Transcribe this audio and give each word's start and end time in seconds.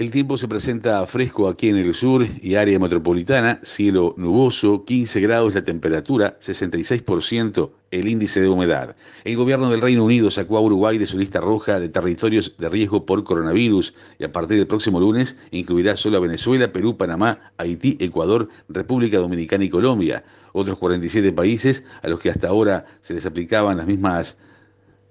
El 0.00 0.10
tiempo 0.10 0.38
se 0.38 0.48
presenta 0.48 1.06
fresco 1.06 1.46
aquí 1.46 1.68
en 1.68 1.76
el 1.76 1.92
sur 1.92 2.26
y 2.40 2.54
área 2.54 2.78
metropolitana, 2.78 3.60
cielo 3.62 4.14
nuboso, 4.16 4.86
15 4.86 5.20
grados 5.20 5.54
la 5.54 5.62
temperatura, 5.62 6.38
66% 6.40 7.70
el 7.90 8.08
índice 8.08 8.40
de 8.40 8.48
humedad. 8.48 8.96
El 9.24 9.36
gobierno 9.36 9.68
del 9.68 9.82
Reino 9.82 10.02
Unido 10.02 10.30
sacó 10.30 10.56
a 10.56 10.62
Uruguay 10.62 10.96
de 10.96 11.04
su 11.04 11.18
lista 11.18 11.38
roja 11.40 11.78
de 11.78 11.90
territorios 11.90 12.54
de 12.56 12.70
riesgo 12.70 13.04
por 13.04 13.22
coronavirus 13.24 13.92
y 14.18 14.24
a 14.24 14.32
partir 14.32 14.56
del 14.56 14.66
próximo 14.66 15.00
lunes 15.00 15.36
incluirá 15.50 15.98
solo 15.98 16.16
a 16.16 16.20
Venezuela, 16.20 16.72
Perú, 16.72 16.96
Panamá, 16.96 17.52
Haití, 17.58 17.98
Ecuador, 18.00 18.48
República 18.70 19.18
Dominicana 19.18 19.64
y 19.64 19.68
Colombia. 19.68 20.24
Otros 20.54 20.78
47 20.78 21.30
países 21.34 21.84
a 22.02 22.08
los 22.08 22.20
que 22.20 22.30
hasta 22.30 22.48
ahora 22.48 22.86
se 23.02 23.12
les 23.12 23.26
aplicaban 23.26 23.76
las 23.76 23.86
mismas 23.86 24.38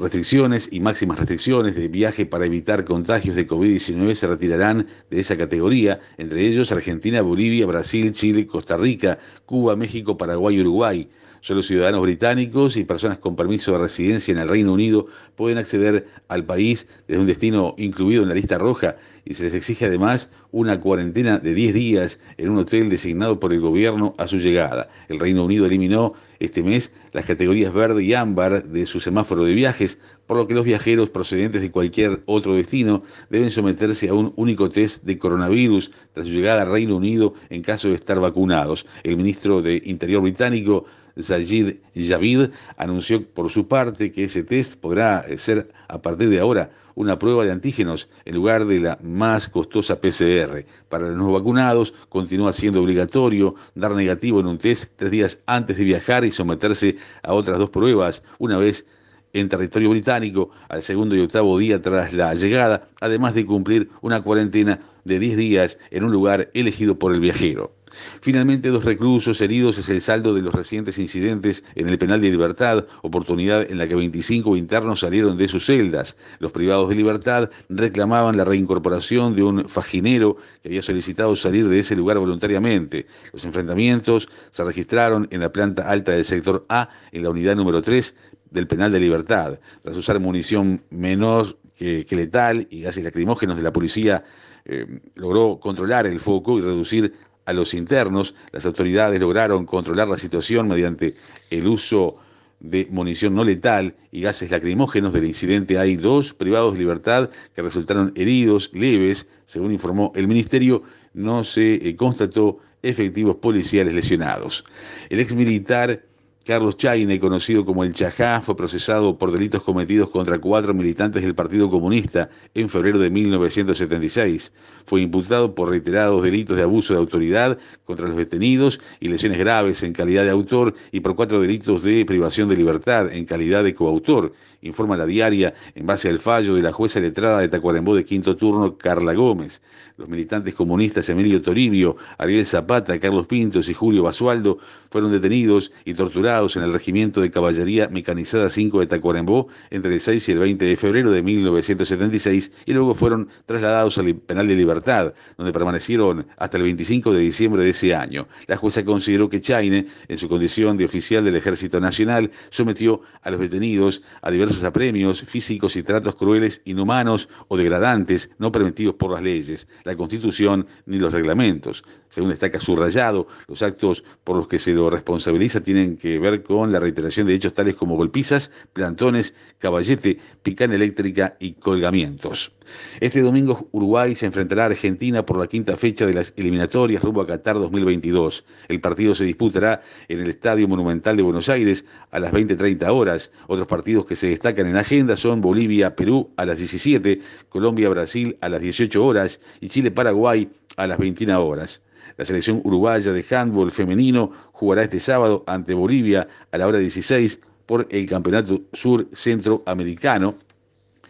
restricciones 0.00 0.68
y 0.72 0.80
máximas 0.80 1.18
restricciones 1.18 1.74
de 1.74 1.88
viaje 1.88 2.26
para 2.26 2.46
evitar 2.46 2.84
contagios 2.84 3.36
de 3.36 3.46
COVID-19 3.46 4.14
se 4.14 4.26
retirarán 4.26 4.86
de 5.10 5.20
esa 5.20 5.36
categoría, 5.36 6.00
entre 6.16 6.46
ellos 6.46 6.72
Argentina, 6.72 7.22
Bolivia, 7.22 7.66
Brasil, 7.66 8.12
Chile, 8.12 8.46
Costa 8.46 8.76
Rica, 8.76 9.18
Cuba, 9.44 9.76
México, 9.76 10.16
Paraguay 10.16 10.56
y 10.56 10.60
Uruguay. 10.60 11.08
Solo 11.42 11.62
ciudadanos 11.62 12.02
británicos 12.02 12.76
y 12.76 12.84
personas 12.84 13.18
con 13.18 13.34
permiso 13.34 13.72
de 13.72 13.78
residencia 13.78 14.32
en 14.32 14.38
el 14.38 14.48
Reino 14.48 14.74
Unido 14.74 15.06
pueden 15.36 15.56
acceder 15.56 16.06
al 16.28 16.44
país 16.44 16.86
desde 17.08 17.20
un 17.20 17.26
destino 17.26 17.74
incluido 17.78 18.22
en 18.22 18.28
la 18.28 18.34
lista 18.34 18.58
roja 18.58 18.96
y 19.24 19.34
se 19.34 19.44
les 19.44 19.54
exige 19.54 19.86
además 19.86 20.28
una 20.52 20.80
cuarentena 20.80 21.38
de 21.38 21.54
10 21.54 21.74
días 21.74 22.20
en 22.36 22.50
un 22.50 22.58
hotel 22.58 22.90
designado 22.90 23.40
por 23.40 23.54
el 23.54 23.60
gobierno 23.60 24.14
a 24.18 24.26
su 24.26 24.36
llegada. 24.36 24.90
El 25.08 25.18
Reino 25.18 25.44
Unido 25.44 25.64
eliminó 25.64 26.12
este 26.40 26.62
mes 26.62 26.92
las 27.12 27.26
categorías 27.26 27.72
verde 27.72 28.02
y 28.02 28.14
ámbar 28.14 28.64
de 28.64 28.86
su 28.86 28.98
semáforo 28.98 29.44
de 29.44 29.54
viajes, 29.54 30.00
por 30.26 30.38
lo 30.38 30.48
que 30.48 30.54
los 30.54 30.64
viajeros 30.64 31.10
procedentes 31.10 31.60
de 31.60 31.70
cualquier 31.70 32.22
otro 32.26 32.54
destino 32.54 33.02
deben 33.28 33.50
someterse 33.50 34.08
a 34.08 34.14
un 34.14 34.32
único 34.36 34.68
test 34.68 35.04
de 35.04 35.18
coronavirus 35.18 35.90
tras 36.12 36.26
su 36.26 36.32
llegada 36.32 36.62
al 36.62 36.72
Reino 36.72 36.96
Unido 36.96 37.34
en 37.50 37.62
caso 37.62 37.88
de 37.88 37.94
estar 37.94 38.18
vacunados. 38.18 38.86
El 39.04 39.16
ministro 39.16 39.62
de 39.62 39.82
Interior 39.84 40.22
británico 40.22 40.86
Sajid 41.18 41.76
Javid 41.94 42.48
anunció 42.76 43.24
por 43.26 43.50
su 43.50 43.68
parte 43.68 44.10
que 44.10 44.24
ese 44.24 44.42
test 44.42 44.80
podrá 44.80 45.26
ser 45.36 45.70
a 45.88 46.00
partir 46.00 46.30
de 46.30 46.40
ahora 46.40 46.70
una 47.00 47.18
prueba 47.18 47.46
de 47.46 47.50
antígenos 47.50 48.10
en 48.26 48.34
lugar 48.34 48.66
de 48.66 48.78
la 48.78 48.98
más 49.02 49.48
costosa 49.48 50.02
PCR. 50.02 50.66
Para 50.90 51.08
los 51.08 51.16
no 51.16 51.32
vacunados 51.32 51.94
continúa 52.10 52.52
siendo 52.52 52.82
obligatorio 52.82 53.54
dar 53.74 53.92
negativo 53.92 54.40
en 54.40 54.46
un 54.46 54.58
test 54.58 54.92
tres 54.96 55.10
días 55.10 55.38
antes 55.46 55.78
de 55.78 55.84
viajar 55.84 56.26
y 56.26 56.30
someterse 56.30 56.98
a 57.22 57.32
otras 57.32 57.58
dos 57.58 57.70
pruebas 57.70 58.22
una 58.38 58.58
vez 58.58 58.86
en 59.32 59.48
territorio 59.48 59.88
británico 59.88 60.50
al 60.68 60.82
segundo 60.82 61.16
y 61.16 61.20
octavo 61.20 61.56
día 61.58 61.80
tras 61.80 62.12
la 62.12 62.34
llegada, 62.34 62.88
además 63.00 63.34
de 63.34 63.46
cumplir 63.46 63.88
una 64.02 64.20
cuarentena 64.20 64.80
de 65.04 65.18
10 65.18 65.36
días 65.38 65.78
en 65.90 66.04
un 66.04 66.12
lugar 66.12 66.50
elegido 66.52 66.98
por 66.98 67.14
el 67.14 67.20
viajero. 67.20 67.72
Finalmente, 68.20 68.68
dos 68.68 68.84
reclusos 68.84 69.40
heridos 69.40 69.78
es 69.78 69.88
el 69.88 70.00
saldo 70.00 70.34
de 70.34 70.42
los 70.42 70.54
recientes 70.54 70.98
incidentes 70.98 71.64
en 71.74 71.88
el 71.88 71.98
penal 71.98 72.20
de 72.20 72.30
libertad, 72.30 72.86
oportunidad 73.02 73.70
en 73.70 73.78
la 73.78 73.88
que 73.88 73.94
25 73.94 74.56
internos 74.56 75.00
salieron 75.00 75.36
de 75.36 75.48
sus 75.48 75.66
celdas. 75.66 76.16
Los 76.38 76.52
privados 76.52 76.88
de 76.88 76.94
libertad 76.94 77.50
reclamaban 77.68 78.36
la 78.36 78.44
reincorporación 78.44 79.34
de 79.34 79.42
un 79.42 79.68
faginero 79.68 80.36
que 80.62 80.68
había 80.68 80.82
solicitado 80.82 81.34
salir 81.36 81.68
de 81.68 81.78
ese 81.78 81.96
lugar 81.96 82.18
voluntariamente. 82.18 83.06
Los 83.32 83.44
enfrentamientos 83.44 84.28
se 84.50 84.64
registraron 84.64 85.28
en 85.30 85.40
la 85.40 85.52
planta 85.52 85.88
alta 85.88 86.12
del 86.12 86.24
sector 86.24 86.64
A, 86.68 86.88
en 87.12 87.22
la 87.22 87.30
unidad 87.30 87.56
número 87.56 87.80
3 87.80 88.14
del 88.50 88.66
penal 88.66 88.92
de 88.92 89.00
libertad. 89.00 89.58
Tras 89.82 89.96
usar 89.96 90.18
munición 90.20 90.82
menor 90.90 91.58
que, 91.76 92.04
letal 92.10 92.66
y 92.70 92.82
gases 92.82 93.04
lacrimógenos 93.04 93.56
de 93.56 93.62
la 93.62 93.72
policía, 93.72 94.24
eh, 94.64 95.00
logró 95.14 95.58
controlar 95.58 96.06
el 96.06 96.20
foco 96.20 96.58
y 96.58 96.62
reducir 96.62 97.14
a 97.50 97.52
los 97.52 97.74
internos. 97.74 98.34
Las 98.52 98.64
autoridades 98.64 99.20
lograron 99.20 99.66
controlar 99.66 100.08
la 100.08 100.16
situación 100.16 100.68
mediante 100.68 101.14
el 101.50 101.66
uso 101.66 102.16
de 102.60 102.86
munición 102.90 103.34
no 103.34 103.42
letal 103.42 103.94
y 104.12 104.20
gases 104.20 104.50
lacrimógenos 104.50 105.12
del 105.12 105.24
incidente. 105.24 105.78
Hay 105.78 105.96
dos 105.96 106.32
privados 106.32 106.74
de 106.74 106.80
libertad 106.80 107.30
que 107.54 107.62
resultaron 107.62 108.12
heridos 108.16 108.70
leves. 108.72 109.26
Según 109.46 109.72
informó 109.72 110.12
el 110.14 110.28
ministerio, 110.28 110.82
no 111.14 111.42
se 111.42 111.74
eh, 111.74 111.96
constató 111.96 112.58
efectivos 112.82 113.36
policiales 113.36 113.94
lesionados. 113.94 114.64
El 115.08 115.20
ex 115.20 115.34
militar 115.34 116.02
Carlos 116.50 116.76
Chaine, 116.76 117.20
conocido 117.20 117.64
como 117.64 117.84
el 117.84 117.94
Chajá, 117.94 118.42
fue 118.42 118.56
procesado 118.56 119.16
por 119.16 119.30
delitos 119.30 119.62
cometidos 119.62 120.10
contra 120.10 120.40
cuatro 120.40 120.74
militantes 120.74 121.22
del 121.22 121.32
Partido 121.32 121.70
Comunista 121.70 122.28
en 122.54 122.68
febrero 122.68 122.98
de 122.98 123.08
1976. 123.08 124.52
Fue 124.84 125.00
imputado 125.00 125.54
por 125.54 125.68
reiterados 125.70 126.24
delitos 126.24 126.56
de 126.56 126.64
abuso 126.64 126.92
de 126.92 126.98
autoridad 126.98 127.56
contra 127.84 128.08
los 128.08 128.16
detenidos 128.16 128.80
y 128.98 129.06
lesiones 129.06 129.38
graves 129.38 129.84
en 129.84 129.92
calidad 129.92 130.24
de 130.24 130.30
autor 130.30 130.74
y 130.90 130.98
por 130.98 131.14
cuatro 131.14 131.40
delitos 131.40 131.84
de 131.84 132.04
privación 132.04 132.48
de 132.48 132.56
libertad 132.56 133.12
en 133.12 133.26
calidad 133.26 133.62
de 133.62 133.72
coautor, 133.72 134.32
informa 134.62 134.96
la 134.96 135.06
diaria 135.06 135.54
en 135.76 135.86
base 135.86 136.08
al 136.08 136.18
fallo 136.18 136.56
de 136.56 136.62
la 136.62 136.72
jueza 136.72 136.98
letrada 136.98 137.38
de 137.38 137.48
Tacuarembó 137.48 137.94
de 137.94 138.04
quinto 138.04 138.36
turno, 138.36 138.76
Carla 138.76 139.14
Gómez. 139.14 139.62
Los 139.96 140.08
militantes 140.08 140.54
comunistas 140.54 141.08
Emilio 141.10 141.42
Toribio, 141.42 141.96
Ariel 142.18 142.46
Zapata, 142.46 142.98
Carlos 142.98 143.26
Pintos 143.26 143.68
y 143.68 143.74
Julio 143.74 144.02
Basualdo 144.02 144.58
fueron 144.90 145.12
detenidos 145.12 145.72
y 145.84 145.94
torturados 145.94 146.39
en 146.40 146.62
el 146.62 146.72
Regimiento 146.72 147.20
de 147.20 147.30
Caballería 147.30 147.88
Mecanizada 147.88 148.48
5 148.48 148.80
de 148.80 148.86
Tacuarembó 148.86 149.48
entre 149.70 149.92
el 149.92 150.00
6 150.00 150.28
y 150.28 150.32
el 150.32 150.38
20 150.38 150.64
de 150.64 150.76
febrero 150.76 151.10
de 151.12 151.22
1976 151.22 152.52
y 152.64 152.72
luego 152.72 152.94
fueron 152.94 153.28
trasladados 153.44 153.98
al 153.98 154.14
penal 154.14 154.48
de 154.48 154.54
libertad, 154.54 155.12
donde 155.36 155.52
permanecieron 155.52 156.26
hasta 156.38 156.56
el 156.56 156.62
25 156.62 157.12
de 157.12 157.20
diciembre 157.20 157.62
de 157.62 157.70
ese 157.70 157.94
año. 157.94 158.26
La 158.46 158.56
jueza 158.56 158.84
consideró 158.84 159.28
que 159.28 159.40
Chaine, 159.40 159.86
en 160.08 160.16
su 160.16 160.28
condición 160.28 160.78
de 160.78 160.86
oficial 160.86 161.24
del 161.24 161.36
Ejército 161.36 161.78
Nacional, 161.80 162.30
sometió 162.48 163.02
a 163.20 163.30
los 163.30 163.40
detenidos 163.40 164.02
a 164.22 164.30
diversos 164.30 164.64
apremios 164.64 165.20
físicos 165.22 165.76
y 165.76 165.82
tratos 165.82 166.14
crueles, 166.14 166.62
inhumanos 166.64 167.28
o 167.48 167.56
degradantes 167.56 168.30
no 168.38 168.50
permitidos 168.50 168.94
por 168.94 169.12
las 169.12 169.22
leyes 169.22 169.68
la 169.84 169.96
Constitución 169.96 170.66
ni 170.86 170.98
los 170.98 171.12
reglamentos. 171.12 171.84
Según 172.08 172.30
destaca 172.30 172.58
subrayado, 172.60 173.28
los 173.46 173.62
actos 173.62 174.02
por 174.24 174.36
los 174.36 174.48
que 174.48 174.58
se 174.58 174.74
lo 174.74 174.90
responsabiliza 174.90 175.60
tienen 175.60 175.96
que 175.96 176.18
ver 176.18 176.29
con 176.38 176.72
la 176.72 176.80
reiteración 176.80 177.26
de 177.26 177.34
hechos 177.34 177.52
tales 177.52 177.74
como 177.74 177.96
golpizas, 177.96 178.50
plantones, 178.72 179.34
caballete, 179.58 180.18
picana 180.42 180.74
eléctrica 180.74 181.36
y 181.38 181.52
colgamientos. 181.54 182.52
Este 183.00 183.20
domingo 183.20 183.68
Uruguay 183.72 184.14
se 184.14 184.26
enfrentará 184.26 184.64
a 184.64 184.66
Argentina 184.66 185.26
por 185.26 185.38
la 185.38 185.46
quinta 185.46 185.76
fecha 185.76 186.06
de 186.06 186.14
las 186.14 186.32
eliminatorias 186.36 187.02
rumbo 187.02 187.20
a 187.20 187.26
Qatar 187.26 187.56
2022. 187.56 188.44
El 188.68 188.80
partido 188.80 189.14
se 189.14 189.24
disputará 189.24 189.82
en 190.08 190.20
el 190.20 190.30
Estadio 190.30 190.68
Monumental 190.68 191.16
de 191.16 191.22
Buenos 191.22 191.48
Aires 191.48 191.84
a 192.10 192.18
las 192.20 192.32
20.30 192.32 192.88
horas. 192.92 193.32
Otros 193.48 193.66
partidos 193.66 194.06
que 194.06 194.16
se 194.16 194.28
destacan 194.28 194.66
en 194.66 194.74
la 194.74 194.80
agenda 194.80 195.16
son 195.16 195.40
Bolivia-Perú 195.40 196.30
a 196.36 196.46
las 196.46 196.58
17, 196.58 197.20
Colombia-Brasil 197.48 198.36
a 198.40 198.48
las 198.48 198.60
18 198.60 199.04
horas 199.04 199.40
y 199.60 199.68
Chile-Paraguay 199.68 200.48
a 200.76 200.86
las 200.86 200.98
21 200.98 201.44
horas. 201.44 201.82
La 202.20 202.26
selección 202.26 202.60
uruguaya 202.64 203.14
de 203.14 203.24
handball 203.34 203.72
femenino 203.72 204.30
jugará 204.52 204.82
este 204.82 205.00
sábado 205.00 205.42
ante 205.46 205.72
Bolivia 205.72 206.28
a 206.52 206.58
la 206.58 206.66
hora 206.66 206.78
16 206.78 207.40
por 207.64 207.88
el 207.88 208.04
Campeonato 208.04 208.60
Sur 208.74 209.08
Centroamericano. 209.10 210.34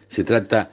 Se 0.07 0.23
trata 0.23 0.71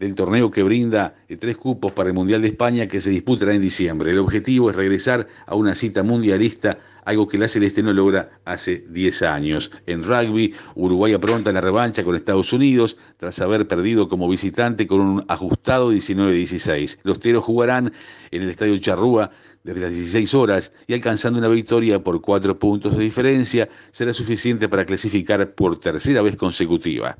del 0.00 0.14
torneo 0.14 0.50
que 0.50 0.62
brinda 0.62 1.16
tres 1.38 1.58
cupos 1.58 1.92
para 1.92 2.08
el 2.08 2.14
Mundial 2.14 2.40
de 2.40 2.48
España 2.48 2.88
que 2.88 3.02
se 3.02 3.10
disputará 3.10 3.54
en 3.54 3.60
diciembre. 3.60 4.10
El 4.10 4.20
objetivo 4.20 4.70
es 4.70 4.76
regresar 4.76 5.26
a 5.44 5.54
una 5.54 5.74
cita 5.74 6.02
mundialista, 6.02 6.78
algo 7.04 7.28
que 7.28 7.36
la 7.36 7.46
Celeste 7.46 7.82
no 7.82 7.92
logra 7.92 8.40
hace 8.46 8.86
10 8.88 9.22
años. 9.22 9.70
En 9.86 10.02
rugby, 10.02 10.54
Uruguay 10.76 11.12
apronta 11.12 11.52
la 11.52 11.60
revancha 11.60 12.04
con 12.04 12.16
Estados 12.16 12.54
Unidos 12.54 12.96
tras 13.18 13.38
haber 13.42 13.68
perdido 13.68 14.08
como 14.08 14.30
visitante 14.30 14.86
con 14.86 15.00
un 15.00 15.24
ajustado 15.28 15.92
19-16. 15.92 17.00
Los 17.02 17.20
teros 17.20 17.44
jugarán 17.44 17.92
en 18.30 18.42
el 18.42 18.48
Estadio 18.48 18.78
Charrúa 18.78 19.30
desde 19.64 19.80
las 19.80 19.90
16 19.90 20.34
horas 20.34 20.72
y 20.86 20.94
alcanzando 20.94 21.38
una 21.38 21.48
victoria 21.48 22.02
por 22.02 22.20
cuatro 22.20 22.58
puntos 22.58 22.96
de 22.96 23.04
diferencia 23.04 23.68
será 23.90 24.12
suficiente 24.12 24.68
para 24.68 24.84
clasificar 24.84 25.54
por 25.54 25.80
tercera 25.80 26.22
vez 26.22 26.36
consecutiva. 26.36 27.16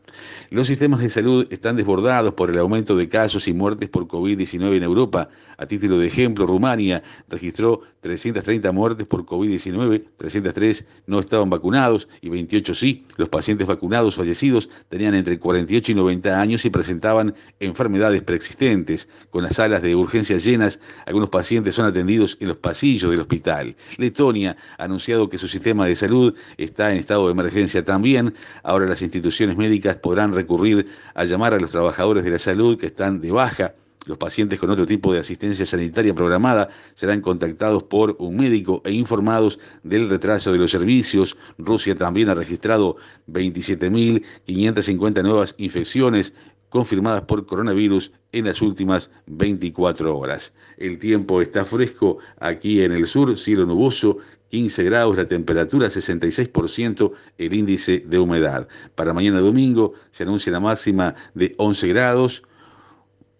Los 0.50 0.66
sistemas 0.66 1.00
de 1.00 1.10
salud 1.10 1.46
están 1.50 1.76
desbordados 1.76 2.34
por 2.34 2.50
el 2.50 2.58
aumento 2.58 2.96
de 2.96 3.08
casos 3.08 3.48
y 3.48 3.52
muertes 3.52 3.88
por 3.88 4.06
COVID-19 4.06 4.76
en 4.76 4.82
Europa. 4.82 5.28
A 5.56 5.66
título 5.66 5.98
de 5.98 6.06
ejemplo, 6.06 6.46
Rumania 6.46 7.02
registró 7.28 7.82
330 8.00 8.70
muertes 8.72 9.06
por 9.06 9.24
COVID-19 9.24 9.38
COVID-19, 9.38 10.04
303 10.16 10.86
no 11.06 11.18
estaban 11.20 11.50
vacunados 11.50 12.08
y 12.20 12.28
28 12.28 12.74
sí. 12.74 13.06
Los 13.16 13.28
pacientes 13.28 13.66
vacunados 13.66 14.16
fallecidos 14.16 14.68
tenían 14.88 15.14
entre 15.14 15.38
48 15.38 15.92
y 15.92 15.94
90 15.94 16.40
años 16.40 16.64
y 16.64 16.70
presentaban 16.70 17.34
enfermedades 17.60 18.22
preexistentes. 18.22 19.08
Con 19.30 19.42
las 19.42 19.56
salas 19.56 19.82
de 19.82 19.94
urgencia 19.94 20.36
llenas, 20.38 20.80
algunos 21.06 21.30
pacientes 21.30 21.74
son 21.74 21.86
atendidos 21.86 22.27
en 22.40 22.48
los 22.48 22.56
pasillos 22.56 23.10
del 23.10 23.20
hospital. 23.20 23.76
Letonia 23.96 24.56
ha 24.76 24.84
anunciado 24.84 25.28
que 25.28 25.38
su 25.38 25.48
sistema 25.48 25.86
de 25.86 25.94
salud 25.94 26.34
está 26.56 26.90
en 26.90 26.98
estado 26.98 27.26
de 27.26 27.32
emergencia 27.32 27.84
también. 27.84 28.34
Ahora 28.62 28.86
las 28.86 29.02
instituciones 29.02 29.56
médicas 29.56 29.96
podrán 29.96 30.34
recurrir 30.34 30.86
a 31.14 31.24
llamar 31.24 31.54
a 31.54 31.60
los 31.60 31.70
trabajadores 31.70 32.24
de 32.24 32.30
la 32.30 32.38
salud 32.38 32.78
que 32.78 32.86
están 32.86 33.20
de 33.20 33.30
baja 33.30 33.74
los 34.08 34.16
pacientes 34.16 34.58
con 34.58 34.70
otro 34.70 34.86
tipo 34.86 35.12
de 35.12 35.18
asistencia 35.20 35.66
sanitaria 35.66 36.14
programada 36.14 36.70
serán 36.94 37.20
contactados 37.20 37.82
por 37.82 38.16
un 38.18 38.36
médico 38.36 38.80
e 38.86 38.92
informados 38.92 39.58
del 39.82 40.08
retraso 40.08 40.50
de 40.50 40.58
los 40.58 40.70
servicios. 40.70 41.36
Rusia 41.58 41.94
también 41.94 42.30
ha 42.30 42.34
registrado 42.34 42.96
27.550 43.30 45.22
nuevas 45.22 45.54
infecciones 45.58 46.32
confirmadas 46.68 47.22
por 47.22 47.46
coronavirus 47.46 48.12
en 48.32 48.46
las 48.46 48.62
últimas 48.62 49.10
24 49.26 50.16
horas. 50.16 50.54
El 50.76 50.98
tiempo 50.98 51.40
está 51.40 51.64
fresco 51.64 52.18
aquí 52.38 52.82
en 52.82 52.92
el 52.92 53.06
sur, 53.06 53.36
cielo 53.38 53.66
nuboso, 53.66 54.18
15 54.50 54.84
grados 54.84 55.16
la 55.16 55.26
temperatura, 55.26 55.88
66% 55.88 57.12
el 57.38 57.54
índice 57.54 58.02
de 58.06 58.18
humedad. 58.18 58.68
Para 58.94 59.12
mañana 59.12 59.40
domingo 59.40 59.94
se 60.10 60.24
anuncia 60.24 60.52
la 60.52 60.60
máxima 60.60 61.14
de 61.34 61.54
11 61.58 61.88
grados, 61.88 62.42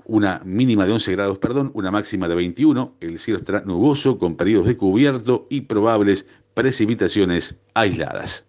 una 0.05 0.41
mínima 0.45 0.87
de 0.87 0.93
11 0.93 1.13
grados, 1.13 1.39
perdón, 1.39 1.71
una 1.75 1.91
máxima 1.91 2.29
de 2.29 2.35
21, 2.35 2.95
el 3.01 3.19
cielo 3.19 3.39
estará 3.39 3.61
nuboso 3.61 4.19
con 4.19 4.37
periodos 4.37 4.67
de 4.67 4.77
cubierto 4.77 5.47
y 5.51 5.63
probables 5.63 6.27
precipitaciones 6.55 7.57
aisladas. 7.75 8.49